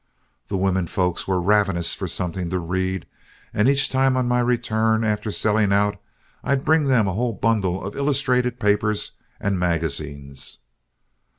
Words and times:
The 0.47 0.57
women 0.57 0.87
folks 0.87 1.27
were 1.27 1.39
ravenous 1.39 1.93
for 1.93 2.07
something 2.07 2.49
to 2.49 2.57
read, 2.57 3.05
and 3.53 3.69
each 3.69 3.87
time 3.87 4.17
on 4.17 4.27
my 4.27 4.39
return 4.39 5.03
after 5.03 5.31
selling 5.31 5.71
out, 5.71 6.01
I'd 6.43 6.65
bring 6.65 6.85
them 6.85 7.07
a 7.07 7.13
whole 7.13 7.33
bundle 7.33 7.83
of 7.85 7.95
illustrated 7.95 8.59
papers 8.59 9.11
and 9.39 9.59
magazines. 9.59 10.57